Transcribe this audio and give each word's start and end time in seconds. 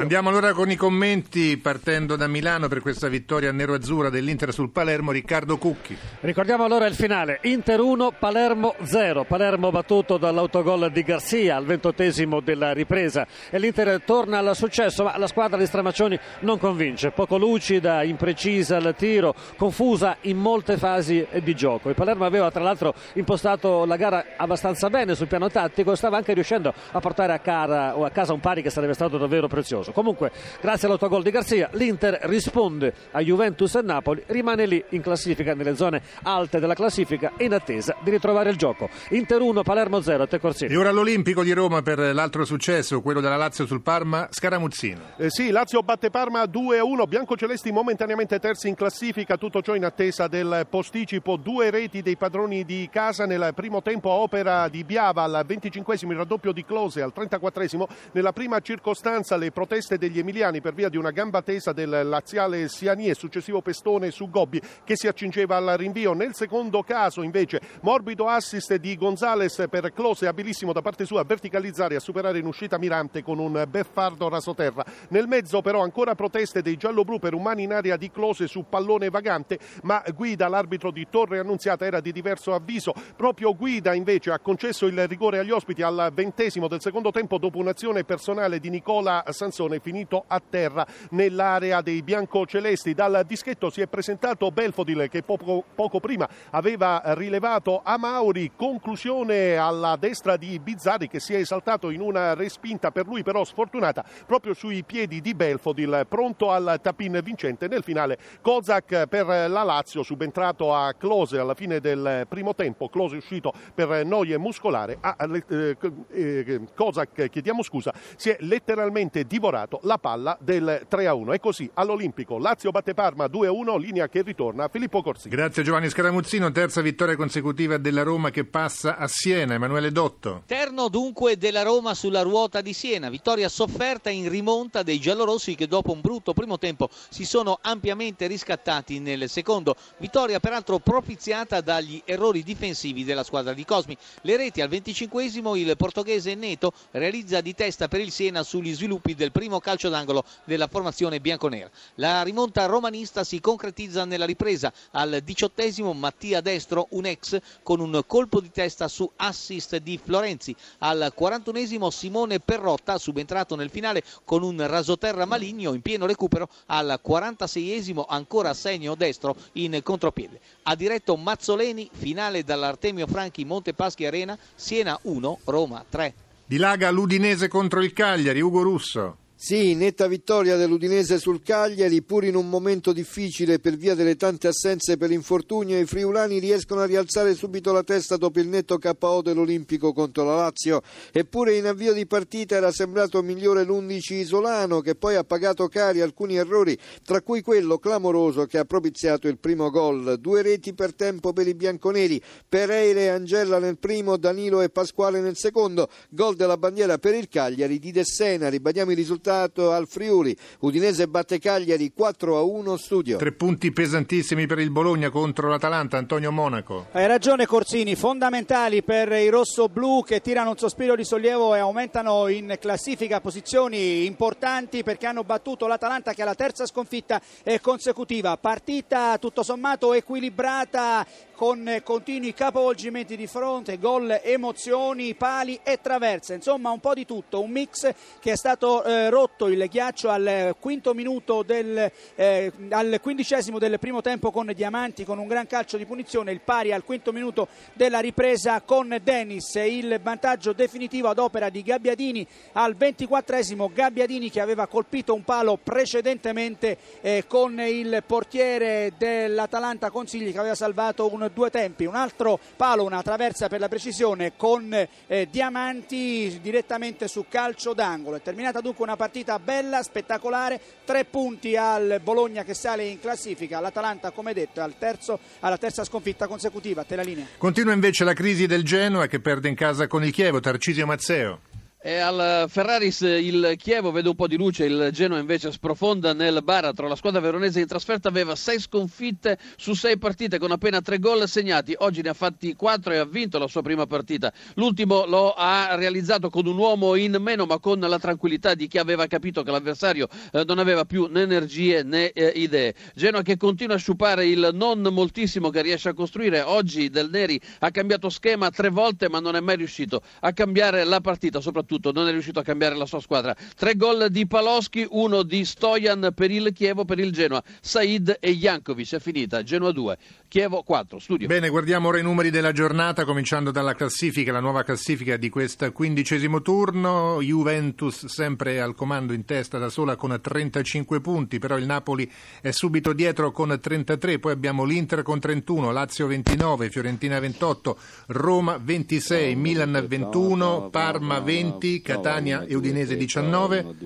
Andiamo 0.00 0.30
allora 0.30 0.54
con 0.54 0.70
i 0.70 0.76
commenti 0.76 1.58
partendo 1.58 2.16
da 2.16 2.26
Milano 2.26 2.68
per 2.68 2.80
questa 2.80 3.08
vittoria 3.08 3.52
nero-azzurra 3.52 4.08
dell'Inter 4.08 4.50
sul 4.50 4.70
Palermo, 4.70 5.12
Riccardo 5.12 5.58
Cucchi. 5.58 5.94
Ricordiamo 6.20 6.64
allora 6.64 6.86
il 6.86 6.94
finale, 6.94 7.38
Inter 7.42 7.80
1, 7.80 8.12
Palermo 8.18 8.76
0, 8.82 9.24
Palermo 9.24 9.70
battuto 9.70 10.16
dall'autogol 10.16 10.90
di 10.90 11.02
Garcia 11.02 11.54
al 11.54 11.66
ventottesimo 11.66 12.40
della 12.40 12.72
ripresa. 12.72 13.26
E 13.50 13.58
l'Inter 13.58 14.00
torna 14.02 14.38
al 14.38 14.56
successo 14.56 15.04
ma 15.04 15.18
la 15.18 15.26
squadra 15.26 15.58
di 15.58 15.66
Stramaccioni 15.66 16.18
non 16.40 16.58
convince, 16.58 17.10
poco 17.10 17.36
lucida, 17.36 18.02
imprecisa 18.02 18.78
al 18.78 18.94
tiro, 18.96 19.34
confusa 19.58 20.16
in 20.22 20.38
molte 20.38 20.78
fasi 20.78 21.26
di 21.42 21.54
gioco. 21.54 21.90
Il 21.90 21.94
Palermo 21.94 22.24
aveva 22.24 22.50
tra 22.50 22.62
l'altro 22.62 22.94
impostato 23.16 23.84
la 23.84 23.96
gara 23.96 24.24
abbastanza 24.38 24.88
bene 24.88 25.14
sul 25.14 25.26
piano 25.26 25.50
tattico 25.50 25.92
e 25.92 25.96
stava 25.96 26.16
anche 26.16 26.32
riuscendo 26.32 26.72
a 26.92 27.00
portare 27.00 27.34
a, 27.34 27.38
cara, 27.40 27.94
a 27.94 28.10
casa 28.10 28.32
un 28.32 28.40
pari 28.40 28.62
che 28.62 28.70
sarebbe 28.70 28.94
stato 28.94 29.18
davvero 29.18 29.46
prezioso 29.46 29.88
successo. 29.90 29.92
Comunque, 29.92 30.30
grazie 30.60 30.86
all'autogol 30.86 31.22
di 31.22 31.30
Garzia, 31.30 31.68
l'Inter 31.72 32.18
risponde 32.22 32.94
a 33.12 33.20
Juventus 33.20 33.74
e 33.74 33.82
Napoli, 33.82 34.22
rimane 34.26 34.66
lì 34.66 34.82
in 34.90 35.02
classifica, 35.02 35.54
nelle 35.54 35.76
zone 35.76 36.02
alte 36.22 36.58
della 36.60 36.74
classifica, 36.74 37.32
in 37.38 37.52
attesa 37.52 37.96
di 38.02 38.10
ritrovare 38.10 38.50
il 38.50 38.56
gioco. 38.56 38.88
Inter 39.10 39.40
1, 39.40 39.62
Palermo 39.62 40.00
0, 40.00 40.26
te 40.26 40.38
Corsini. 40.38 40.72
E 40.72 40.76
ora 40.76 40.90
l'Olimpico 40.90 41.42
di 41.42 41.52
Roma 41.52 41.82
per 41.82 41.98
l'altro 42.14 42.44
successo, 42.44 43.00
quello 43.00 43.20
della 43.20 43.36
Lazio 43.36 43.66
sul 43.66 43.82
Parma, 43.82 44.28
Scaramuzzino. 44.30 45.00
Eh 45.16 45.30
sì, 45.30 45.50
Lazio 45.50 45.82
batte 45.82 46.10
Parma 46.10 46.42
2-1, 46.44 47.08
biancocelesti 47.08 47.72
momentaneamente 47.72 48.38
terzi 48.38 48.68
in 48.68 48.74
classifica, 48.74 49.36
tutto 49.36 49.60
ciò 49.62 49.74
in 49.74 49.84
attesa 49.84 50.28
del 50.28 50.66
posticipo, 50.68 51.36
due 51.36 51.70
reti 51.70 52.02
dei 52.02 52.16
padroni 52.16 52.64
di 52.64 52.88
casa 52.90 53.26
nel 53.26 53.52
primo 53.54 53.82
tempo 53.82 54.10
a 54.10 54.14
opera 54.14 54.68
di 54.68 54.84
Biava 54.84 55.24
al 55.24 55.44
25 55.46 55.88
il 56.00 56.16
raddoppio 56.16 56.52
di 56.52 56.64
Close 56.64 57.02
al 57.02 57.12
34 57.12 57.88
nella 58.12 58.32
prima 58.32 58.60
circostanza 58.60 59.36
le 59.36 59.50
proteste 59.50 59.79
proteste 59.80 59.96
degli 59.96 60.18
emiliani 60.18 60.60
per 60.60 60.74
via 60.74 60.90
di 60.90 60.98
una 60.98 61.10
gamba 61.10 61.40
tesa 61.40 61.72
del 61.72 62.06
laziale 62.06 62.68
Siani 62.68 63.08
e 63.08 63.14
successivo 63.14 63.62
pestone 63.62 64.10
su 64.10 64.28
Gobbi 64.28 64.60
che 64.84 64.94
si 64.94 65.08
accingeva 65.08 65.56
al 65.56 65.78
rinvio. 65.78 66.12
Nel 66.12 66.34
secondo 66.34 66.82
caso 66.82 67.22
invece 67.22 67.60
morbido 67.80 68.28
assist 68.28 68.74
di 68.74 68.94
Gonzales 68.96 69.64
per 69.70 69.92
Close 69.94 70.26
abilissimo 70.26 70.74
da 70.74 70.82
parte 70.82 71.06
sua 71.06 71.22
a 71.22 71.24
verticalizzare 71.24 71.94
e 71.94 71.96
a 71.96 72.00
superare 72.00 72.38
in 72.38 72.46
uscita 72.46 72.78
Mirante 72.78 73.22
con 73.22 73.38
un 73.38 73.64
beffardo 73.68 74.28
rasoterra. 74.28 74.84
Nel 75.08 75.26
mezzo 75.26 75.62
però 75.62 75.82
ancora 75.82 76.14
proteste 76.14 76.60
dei 76.60 76.76
gialloblu 76.76 77.18
per 77.18 77.32
un 77.32 77.42
mano 77.42 77.60
in 77.60 77.72
aria 77.72 77.96
di 77.96 78.10
Close 78.10 78.46
su 78.48 78.66
pallone 78.68 79.08
vagante 79.08 79.58
ma 79.84 80.04
Guida 80.14 80.46
l'arbitro 80.48 80.90
di 80.90 81.06
Torre 81.08 81.38
Annunziata 81.38 81.86
era 81.86 82.00
di 82.00 82.12
diverso 82.12 82.52
avviso. 82.52 82.92
Proprio 83.16 83.56
Guida 83.56 83.94
invece 83.94 84.30
ha 84.30 84.38
concesso 84.40 84.84
il 84.84 85.08
rigore 85.08 85.38
agli 85.38 85.50
ospiti 85.50 85.80
al 85.80 86.10
ventesimo 86.12 86.68
del 86.68 86.82
secondo 86.82 87.10
tempo 87.10 87.38
dopo 87.38 87.56
un'azione 87.56 88.04
personale 88.04 88.58
di 88.58 88.68
Nicola 88.68 89.24
Sansone 89.28 89.69
pallone 89.70 89.78
finito 89.78 90.24
a 90.26 90.40
terra 90.40 90.86
nell'area 91.10 91.80
dei 91.80 92.02
biancocelesti. 92.02 92.94
Dal 92.94 93.22
dischetto 93.26 93.70
si 93.70 93.80
è 93.80 93.86
presentato 93.86 94.50
Belfodil 94.50 95.08
che 95.08 95.22
poco, 95.22 95.64
poco 95.74 96.00
prima 96.00 96.28
aveva 96.50 97.02
rilevato 97.14 97.80
Amauri. 97.84 98.52
Conclusione 98.56 99.56
alla 99.56 99.96
destra 99.96 100.36
di 100.36 100.58
Bizzarri 100.58 101.08
che 101.08 101.20
si 101.20 101.34
è 101.34 101.38
esaltato 101.38 101.90
in 101.90 102.00
una 102.00 102.34
respinta 102.34 102.90
per 102.90 103.06
lui 103.06 103.22
però 103.22 103.44
sfortunata 103.44 104.04
proprio 104.26 104.54
sui 104.54 104.82
piedi 104.82 105.20
di 105.20 105.34
Belfodil 105.34 106.06
pronto 106.08 106.50
al 106.50 106.80
tapin 106.82 107.20
vincente 107.22 107.68
nel 107.68 107.82
finale 107.82 108.18
Kozak 108.40 109.06
per 109.06 109.26
la 109.26 109.62
Lazio 109.62 110.02
subentrato 110.02 110.74
a 110.74 110.94
Close 110.94 111.38
alla 111.38 111.54
fine 111.54 111.80
del 111.80 112.26
primo 112.28 112.54
tempo 112.54 112.88
Close 112.88 113.16
uscito 113.16 113.52
per 113.74 114.04
noie 114.04 114.38
muscolare 114.38 114.98
a 115.00 115.16
eh, 115.48 115.76
eh, 116.10 116.60
Kozak 116.74 117.28
chiediamo 117.28 117.62
scusa 117.62 117.92
si 118.16 118.30
è 118.30 118.36
letteralmente 118.40 119.24
divorato 119.24 119.59
recuperato 119.60 119.80
la 119.82 119.98
palla 119.98 120.36
del 120.40 120.86
3-1. 120.88 121.34
E 121.34 121.40
così 121.40 121.70
all'Olimpico 121.74 122.38
Lazio 122.38 122.70
batte 122.70 122.94
Parma 122.94 123.26
2-1, 123.26 123.78
linea 123.78 124.08
che 124.08 124.22
ritorna 124.22 124.68
Filippo 124.68 125.02
Corsini. 125.02 125.34
Grazie 125.34 125.62
Giovanni 125.62 125.88
Scaramuzzino, 125.88 126.50
terza 126.52 126.80
vittoria 126.80 127.16
consecutiva 127.16 127.76
della 127.76 128.02
Roma 128.02 128.30
che 128.30 128.44
passa 128.44 128.96
a 128.96 129.06
Siena. 129.08 129.54
Emanuele 129.54 129.92
Dotto. 129.92 130.42
Terno 130.46 130.88
dunque 130.88 131.36
della 131.36 131.62
Roma 131.62 131.94
sulla 131.94 132.22
ruota 132.22 132.60
di 132.60 132.72
Siena, 132.72 133.08
vittoria 133.08 133.48
sofferta 133.48 134.10
in 134.10 134.28
rimonta 134.28 134.82
dei 134.82 135.00
giallorossi 135.00 135.54
che 135.54 135.66
dopo 135.66 135.92
un 135.92 136.00
brutto 136.00 136.32
primo 136.32 136.58
tempo 136.58 136.88
si 137.08 137.24
sono 137.24 137.58
ampiamente 137.60 138.26
riscattati 138.26 138.98
nel 139.00 139.28
secondo. 139.28 139.76
Vittoria 139.98 140.40
peraltro 140.40 140.78
propiziata 140.78 141.60
dagli 141.60 142.00
errori 142.04 142.42
difensivi 142.42 143.04
della 143.04 143.24
squadra 143.24 143.52
di 143.52 143.64
Cosmi. 143.64 143.96
Le 144.22 144.36
reti 144.36 144.60
al 144.60 144.68
25 144.68 145.18
il 145.20 145.76
portoghese 145.76 146.34
Neto 146.34 146.72
realizza 146.92 147.40
di 147.40 147.54
testa 147.54 147.88
per 147.88 148.00
il 148.00 148.10
Siena 148.10 148.42
sugli 148.42 148.72
sviluppi 148.72 149.14
del 149.14 149.32
primo 149.32 149.49
primo 149.50 149.58
calcio 149.58 149.88
d'angolo 149.88 150.24
della 150.44 150.68
formazione 150.68 151.18
bianconera. 151.18 151.68
La 151.96 152.22
rimonta 152.22 152.66
romanista 152.66 153.24
si 153.24 153.40
concretizza 153.40 154.04
nella 154.04 154.24
ripresa 154.24 154.72
al 154.92 155.22
diciottesimo 155.24 155.92
Mattia 155.92 156.40
Destro, 156.40 156.86
un 156.90 157.04
ex, 157.06 157.36
con 157.64 157.80
un 157.80 158.00
colpo 158.06 158.40
di 158.40 158.52
testa 158.52 158.86
su 158.86 159.10
assist 159.16 159.76
di 159.78 159.98
Florenzi. 160.02 160.54
Al 160.78 161.10
quarantunesimo 161.12 161.90
Simone 161.90 162.38
Perrotta, 162.38 162.96
subentrato 162.96 163.56
nel 163.56 163.70
finale 163.70 164.04
con 164.24 164.44
un 164.44 164.64
rasoterra 164.68 165.24
maligno 165.24 165.74
in 165.74 165.82
pieno 165.82 166.06
recupero. 166.06 166.48
Al 166.66 167.00
46esimo 167.04 168.04
ancora 168.06 168.54
segno 168.54 168.94
destro 168.94 169.34
in 169.54 169.80
contropiede. 169.82 170.38
Ha 170.62 170.76
diretto 170.76 171.16
Mazzoleni, 171.16 171.90
finale 171.92 172.44
dall'Artemio 172.44 173.08
Franchi 173.08 173.44
Montepaschi 173.44 174.06
Arena, 174.06 174.38
Siena 174.54 174.96
1, 175.02 175.40
Roma 175.46 175.84
3. 175.88 176.14
Dilaga 176.46 176.90
l'Udinese 176.90 177.48
contro 177.48 177.80
il 177.80 177.92
Cagliari, 177.92 178.40
Ugo 178.40 178.62
Russo. 178.62 179.19
Sì, 179.42 179.74
netta 179.74 180.06
vittoria 180.06 180.56
dell'Udinese 180.56 181.18
sul 181.18 181.42
Cagliari, 181.42 182.02
pur 182.02 182.24
in 182.24 182.34
un 182.34 182.50
momento 182.50 182.92
difficile 182.92 183.58
per 183.58 183.74
via 183.74 183.94
delle 183.94 184.14
tante 184.14 184.48
assenze 184.48 184.98
per 184.98 185.10
infortunio, 185.10 185.80
i 185.80 185.86
friulani 185.86 186.38
riescono 186.38 186.82
a 186.82 186.84
rialzare 186.84 187.34
subito 187.34 187.72
la 187.72 187.82
testa 187.82 188.18
dopo 188.18 188.38
il 188.38 188.48
netto 188.48 188.76
KO 188.76 189.22
dell'Olimpico 189.22 189.94
contro 189.94 190.24
la 190.24 190.34
Lazio. 190.34 190.82
Eppure 191.10 191.56
in 191.56 191.64
avvio 191.64 191.94
di 191.94 192.06
partita 192.06 192.56
era 192.56 192.70
sembrato 192.70 193.22
migliore 193.22 193.64
l'11 193.64 194.12
isolano, 194.12 194.82
che 194.82 194.94
poi 194.94 195.14
ha 195.14 195.24
pagato 195.24 195.68
cari 195.68 196.02
alcuni 196.02 196.36
errori, 196.36 196.76
tra 197.02 197.22
cui 197.22 197.40
quello 197.40 197.78
clamoroso 197.78 198.44
che 198.44 198.58
ha 198.58 198.66
propiziato 198.66 199.26
il 199.26 199.38
primo 199.38 199.70
gol. 199.70 200.18
Due 200.20 200.42
reti 200.42 200.74
per 200.74 200.92
tempo 200.92 201.32
per 201.32 201.48
i 201.48 201.54
bianconeri, 201.54 202.20
Pereira 202.46 203.00
e 203.00 203.08
Angella 203.08 203.58
nel 203.58 203.78
primo, 203.78 204.18
Danilo 204.18 204.60
e 204.60 204.68
Pasquale 204.68 205.22
nel 205.22 205.38
secondo. 205.38 205.88
Gol 206.10 206.36
della 206.36 206.58
bandiera 206.58 206.98
per 206.98 207.14
il 207.14 207.30
Cagliari 207.30 207.78
di 207.78 207.90
Dessena. 207.90 208.50
Ribadiamo 208.50 208.90
i 208.90 208.94
risultati 208.94 209.28
risultato 209.30 209.70
al 209.70 209.86
Friuli. 209.86 210.36
Udinese 210.60 211.06
batte 211.06 211.38
Cagliari 211.38 211.92
4 211.92 212.36
a 212.36 212.42
1 212.42 212.76
studio. 212.76 213.16
Tre 213.16 213.32
punti 213.32 213.70
pesantissimi 213.70 214.46
per 214.46 214.58
il 214.58 214.70
Bologna 214.70 215.10
contro 215.10 215.48
l'Atalanta. 215.48 215.96
Antonio 215.96 216.32
Monaco. 216.32 216.86
Hai 216.92 217.06
ragione 217.06 217.46
Corsini, 217.46 217.94
fondamentali 217.94 218.82
per 218.82 219.12
i 219.12 219.28
rossoblù 219.28 220.02
che 220.04 220.20
tirano 220.20 220.50
un 220.50 220.58
sospiro 220.58 220.96
di 220.96 221.04
sollievo 221.04 221.54
e 221.54 221.58
aumentano 221.60 222.28
in 222.28 222.56
classifica 222.60 223.20
posizioni 223.20 224.04
importanti 224.04 224.82
perché 224.82 225.06
hanno 225.06 225.22
battuto 225.22 225.66
l'Atalanta 225.66 226.12
che 226.12 226.22
ha 226.22 226.24
la 226.24 226.34
terza 226.34 226.66
sconfitta 226.66 227.20
consecutiva. 227.60 228.36
Partita 228.36 229.16
tutto 229.18 229.42
sommato 229.42 229.92
equilibrata 229.92 231.06
con 231.40 231.80
continui 231.82 232.34
capovolgimenti 232.34 233.16
di 233.16 233.26
fronte, 233.26 233.78
gol, 233.78 234.20
emozioni, 234.22 235.14
pali 235.14 235.58
e 235.62 235.80
traverse. 235.80 236.34
Insomma, 236.34 236.70
un 236.70 236.80
po' 236.80 236.92
di 236.92 237.06
tutto, 237.06 237.40
un 237.40 237.50
mix 237.50 237.90
che 238.20 238.32
è 238.32 238.36
stato 238.36 238.84
eh, 238.84 239.08
rotto 239.20 239.48
il 239.48 239.68
ghiaccio 239.68 240.08
al 240.08 240.56
quinto 240.58 240.94
minuto 240.94 241.42
del, 241.42 241.92
eh, 242.14 242.50
al 242.70 242.98
quindicesimo 243.02 243.58
del 243.58 243.78
primo 243.78 244.00
tempo 244.00 244.30
con 244.30 244.50
Diamanti 244.54 245.04
con 245.04 245.18
un 245.18 245.26
gran 245.26 245.46
calcio 245.46 245.76
di 245.76 245.84
punizione, 245.84 246.32
il 246.32 246.40
pari 246.40 246.72
al 246.72 246.84
quinto 246.84 247.12
minuto 247.12 247.48
della 247.74 248.00
ripresa 248.00 248.62
con 248.62 248.98
Dennis, 249.02 249.56
il 249.56 250.00
vantaggio 250.02 250.54
definitivo 250.54 251.08
ad 251.08 251.18
opera 251.18 251.50
di 251.50 251.62
Gabbiadini 251.62 252.26
al 252.52 252.74
ventiquattresimo, 252.74 253.70
Gabbiadini 253.74 254.30
che 254.30 254.40
aveva 254.40 254.66
colpito 254.66 255.12
un 255.12 255.22
palo 255.22 255.58
precedentemente 255.62 256.78
eh, 257.02 257.24
con 257.26 257.60
il 257.60 258.02
portiere 258.06 258.94
dell'Atalanta 258.96 259.90
Consigli 259.90 260.32
che 260.32 260.38
aveva 260.38 260.54
salvato 260.54 261.12
un 261.12 261.30
due 261.34 261.50
tempi, 261.50 261.84
un 261.84 261.94
altro 261.94 262.40
palo, 262.56 262.84
una 262.84 263.02
traversa 263.02 263.48
per 263.48 263.60
la 263.60 263.68
precisione 263.68 264.32
con 264.34 264.72
eh, 265.06 265.28
Diamanti 265.30 266.38
direttamente 266.40 267.06
su 267.06 267.26
calcio 267.28 267.74
d'angolo. 267.74 268.16
È 268.16 268.22
terminata 268.22 268.62
dunque 268.62 268.82
una 268.82 268.96
partita 268.96 269.08
bella, 269.42 269.82
spettacolare, 269.82 270.60
tre 270.84 271.04
punti 271.04 271.56
al 271.56 272.00
Bologna 272.02 272.44
che 272.44 272.54
sale 272.54 272.84
in 272.84 273.00
classifica, 273.00 273.60
l'Atalanta 273.60 274.10
come 274.10 274.32
detto 274.32 274.60
al 274.60 274.78
terzo, 274.78 275.18
alla 275.40 275.58
terza 275.58 275.84
sconfitta 275.84 276.26
consecutiva. 276.26 276.84
Te 276.84 276.96
la 276.96 277.02
linea. 277.02 277.26
Continua 277.36 277.72
invece 277.72 278.04
la 278.04 278.14
crisi 278.14 278.46
del 278.46 278.64
Genoa 278.64 279.06
che 279.06 279.20
perde 279.20 279.48
in 279.48 279.54
casa 279.54 279.86
con 279.86 280.04
il 280.04 280.12
Chievo, 280.12 280.40
Tarcisio 280.40 280.86
Mazzeo. 280.86 281.49
E 281.82 281.96
al 281.96 282.44
Ferraris 282.50 283.00
il 283.00 283.54
Chievo 283.56 283.90
vede 283.90 284.10
un 284.10 284.14
po' 284.14 284.26
di 284.26 284.36
luce, 284.36 284.66
il 284.66 284.90
Genoa 284.92 285.18
invece 285.18 285.50
sprofonda 285.50 286.12
nel 286.12 286.40
baratro. 286.42 286.86
La 286.86 286.94
squadra 286.94 287.20
veronese 287.20 287.60
in 287.60 287.66
trasferta 287.66 288.08
aveva 288.08 288.36
sei 288.36 288.60
sconfitte 288.60 289.38
su 289.56 289.72
sei 289.72 289.96
partite 289.96 290.38
con 290.38 290.50
appena 290.50 290.82
tre 290.82 290.98
gol 290.98 291.26
segnati. 291.26 291.74
Oggi 291.78 292.02
ne 292.02 292.10
ha 292.10 292.12
fatti 292.12 292.52
quattro 292.52 292.92
e 292.92 292.98
ha 292.98 293.06
vinto 293.06 293.38
la 293.38 293.46
sua 293.46 293.62
prima 293.62 293.86
partita. 293.86 294.30
L'ultimo 294.56 295.06
lo 295.06 295.32
ha 295.32 295.74
realizzato 295.76 296.28
con 296.28 296.46
un 296.46 296.58
uomo 296.58 296.96
in 296.96 297.16
meno, 297.18 297.46
ma 297.46 297.58
con 297.58 297.80
la 297.80 297.98
tranquillità 297.98 298.52
di 298.52 298.68
chi 298.68 298.76
aveva 298.76 299.06
capito 299.06 299.42
che 299.42 299.50
l'avversario 299.50 300.06
eh, 300.32 300.44
non 300.46 300.58
aveva 300.58 300.84
più 300.84 301.06
né 301.06 301.22
energie 301.22 301.82
né 301.82 302.10
eh, 302.10 302.30
idee. 302.34 302.74
Genoa 302.94 303.22
che 303.22 303.38
continua 303.38 303.76
a 303.76 303.78
sciupare 303.78 304.26
il 304.26 304.50
non 304.52 304.82
moltissimo 304.82 305.48
che 305.48 305.62
riesce 305.62 305.88
a 305.88 305.94
costruire. 305.94 306.42
Oggi 306.42 306.90
Del 306.90 307.08
Neri 307.08 307.40
ha 307.60 307.70
cambiato 307.70 308.10
schema 308.10 308.50
tre 308.50 308.68
volte, 308.68 309.08
ma 309.08 309.18
non 309.18 309.34
è 309.34 309.40
mai 309.40 309.56
riuscito 309.56 310.02
a 310.20 310.34
cambiare 310.34 310.84
la 310.84 311.00
partita, 311.00 311.40
soprattutto 311.40 311.68
soprattutto 311.70 311.92
non 311.92 312.08
è 312.08 312.10
riuscito 312.10 312.40
a 312.40 312.42
cambiare 312.42 312.74
la 312.74 312.86
sua 312.86 313.00
squadra. 313.00 313.36
Tre 313.56 313.76
gol 313.76 314.08
di 314.10 314.26
Paloschi, 314.26 314.86
uno 314.90 315.22
di 315.22 315.44
Stojan 315.44 316.10
per 316.14 316.30
il 316.30 316.52
Chievo, 316.52 316.84
per 316.84 316.98
il 316.98 317.12
Genoa, 317.12 317.42
Said 317.60 318.16
e 318.18 318.32
Jankovic. 318.32 318.94
È 318.94 318.98
finita, 318.98 319.42
Genoa 319.44 319.70
2, 319.70 319.98
Chievo 320.26 320.62
4, 320.62 320.98
studio. 320.98 321.28
Bene, 321.28 321.48
guardiamo 321.48 321.88
ora 321.88 321.98
i 321.98 322.02
numeri 322.02 322.30
della 322.30 322.52
giornata, 322.52 323.04
cominciando 323.04 323.52
dalla 323.52 323.74
classifica, 323.74 324.32
la 324.32 324.40
nuova 324.40 324.64
classifica 324.64 325.16
di 325.16 325.28
questo 325.28 325.70
quindicesimo 325.70 326.42
turno. 326.42 327.20
Juventus 327.20 328.06
sempre 328.06 328.60
al 328.60 328.74
comando 328.74 329.12
in 329.12 329.24
testa 329.24 329.58
da 329.58 329.68
sola 329.68 329.94
con 329.94 330.18
35 330.20 331.00
punti, 331.00 331.38
però 331.38 331.56
il 331.56 331.66
Napoli 331.66 332.10
è 332.40 332.50
subito 332.50 332.92
dietro 332.92 333.30
con 333.30 333.56
33, 333.60 334.18
poi 334.18 334.32
abbiamo 334.32 334.64
l'Inter 334.64 335.02
con 335.02 335.20
31, 335.20 335.70
Lazio 335.70 336.06
29, 336.06 336.70
Fiorentina 336.70 337.20
28, 337.20 337.78
Roma 338.08 338.58
26, 338.60 339.36
Milan 339.36 339.84
21, 339.86 340.68
Parma 340.70 341.20
20. 341.20 341.59
20, 341.60 341.82
Catania 341.82 342.44
e 342.46 342.54
Udinese 342.54 342.96
19. 342.96 343.76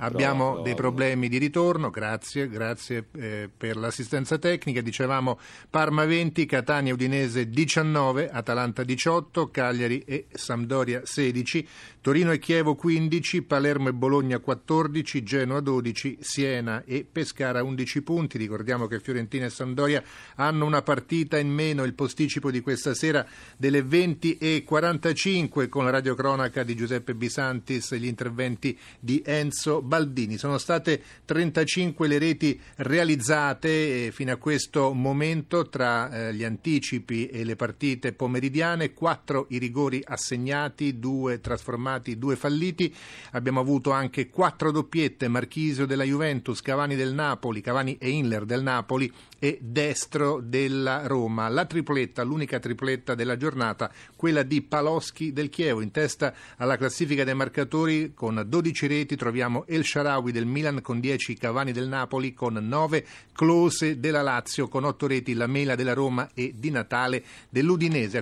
Abbiamo 0.00 0.60
dei 0.62 0.74
problemi 0.74 1.28
di 1.28 1.38
ritorno, 1.38 1.90
grazie, 1.90 2.48
grazie 2.48 3.06
eh, 3.12 3.48
per 3.56 3.76
l'assistenza 3.76 4.36
tecnica. 4.38 4.80
Dicevamo 4.80 5.38
Parma 5.70 6.04
20, 6.04 6.44
Catania 6.46 6.90
e 6.90 6.94
Udinese 6.94 7.48
19, 7.48 8.28
Atalanta 8.28 8.82
18, 8.82 9.50
Cagliari 9.50 10.02
e 10.04 10.26
Sampdoria 10.32 11.02
16, 11.04 11.68
Torino 12.00 12.32
e 12.32 12.38
Chievo 12.38 12.74
15, 12.74 13.42
Palermo 13.42 13.88
e 13.88 13.92
Bologna 13.92 14.38
14, 14.38 15.22
Genoa 15.22 15.60
12, 15.60 16.18
Siena 16.20 16.82
e 16.84 17.06
Pescara 17.10 17.62
11 17.62 18.02
punti. 18.02 18.38
Ricordiamo 18.38 18.88
che 18.88 18.98
Fiorentina 18.98 19.44
e 19.44 19.50
Sampdoria 19.50 20.02
hanno 20.36 20.64
una 20.64 20.82
partita 20.82 21.38
in 21.38 21.50
meno, 21.50 21.84
il 21.84 21.94
posticipo 21.94 22.50
di 22.50 22.60
questa 22.60 22.94
sera 22.94 23.24
delle 23.56 23.82
20 23.82 24.38
e 24.38 24.64
45 24.66 25.68
con 25.68 25.84
la 25.84 25.90
radiocronaca 25.90 26.64
di 26.64 26.74
Giuseppe 26.74 27.14
Bisantis 27.20 27.94
gli 27.94 28.06
interventi 28.06 28.76
di 28.98 29.22
Enzo 29.24 29.82
Baldini. 29.82 30.38
Sono 30.38 30.56
state 30.56 31.02
35 31.26 32.08
le 32.08 32.18
reti 32.18 32.58
realizzate 32.76 34.10
fino 34.10 34.32
a 34.32 34.36
questo 34.36 34.94
momento 34.94 35.68
tra 35.68 36.10
eh, 36.10 36.34
gli 36.34 36.42
anticipi 36.42 37.26
e 37.26 37.44
le 37.44 37.56
partite 37.56 38.14
pomeridiane, 38.14 38.94
4 38.94 39.46
i 39.50 39.58
rigori 39.58 40.02
assegnati, 40.02 40.98
2 40.98 41.40
trasformati, 41.40 42.18
2 42.18 42.36
falliti. 42.36 42.92
Abbiamo 43.32 43.60
avuto 43.60 43.90
anche 43.90 44.30
4 44.30 44.70
doppiette, 44.72 45.28
Marchisio 45.28 45.84
della 45.84 46.04
Juventus, 46.04 46.62
Cavani 46.62 46.96
del 46.96 47.12
Napoli, 47.12 47.60
Cavani 47.60 47.98
e 48.00 48.08
Inler 48.08 48.46
del 48.46 48.62
Napoli 48.62 49.12
e 49.38 49.58
Destro 49.60 50.40
della 50.40 51.06
Roma. 51.06 51.48
La 51.48 51.66
tripletta, 51.66 52.22
l'unica 52.22 52.58
tripletta 52.58 53.14
della 53.14 53.36
giornata, 53.36 53.92
quella 54.16 54.42
di 54.42 54.62
Paloschi 54.62 55.32
del 55.32 55.50
Chievo 55.50 55.82
in 55.82 55.90
testa 55.90 56.34
alla 56.56 56.76
classifica 56.76 57.08
classifica 57.10 57.24
dei 57.24 57.34
marcatori 57.34 58.12
con 58.14 58.44
12 58.46 58.86
reti 58.86 59.16
troviamo 59.16 59.64
El 59.66 59.84
Sharawi 59.84 60.30
del 60.30 60.46
Milan 60.46 60.80
con 60.80 61.00
10, 61.00 61.34
Cavani 61.34 61.72
del 61.72 61.88
Napoli 61.88 62.32
con 62.32 62.54
9, 62.54 63.04
Close 63.32 63.98
della 63.98 64.22
Lazio 64.22 64.68
con 64.68 64.84
8 64.84 65.06
reti, 65.06 65.34
La 65.34 65.46
Mela 65.46 65.74
della 65.74 65.92
Roma 65.92 66.30
e 66.34 66.52
Di 66.56 66.70
Natale 66.70 67.24
dell'Udinese. 67.48 68.18